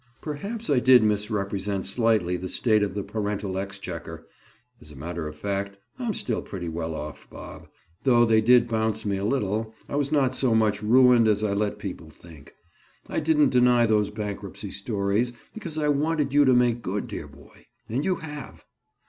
[0.19, 4.25] "Perhaps I did misrepresent slightly the state of the parental exchequer.
[4.81, 7.67] As a matter of fact, I'm still pretty well off, Bob.
[8.01, 11.53] Though they did bounce me a little, I was not so much ruined as I
[11.53, 12.55] let people think.
[13.09, 17.67] I didn't deny those bankruptcy stories, because I wanted you to make good, dear boy.
[17.87, 18.65] And you have!"